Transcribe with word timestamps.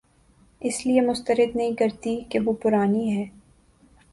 اس 0.61 0.85
لیے 0.85 1.01
مسترد 1.01 1.55
نہیں 1.55 1.75
کرتی 1.75 2.15
کہ 2.29 2.39
وہ 2.39 2.53
پرانی 2.53 3.15
ہے 3.17 3.25